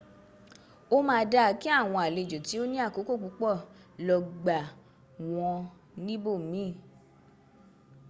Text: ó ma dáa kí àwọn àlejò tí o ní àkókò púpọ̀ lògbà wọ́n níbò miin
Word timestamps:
ó 0.95 0.97
ma 1.07 1.17
dáa 1.31 1.49
kí 1.61 1.67
àwọn 1.79 1.99
àlejò 2.07 2.37
tí 2.47 2.55
o 2.61 2.63
ní 2.71 2.77
àkókò 2.85 3.13
púpọ̀ 3.23 3.53
lògbà 4.07 4.57
wọ́n 5.31 5.59
níbò 6.05 6.31
miin 6.51 6.73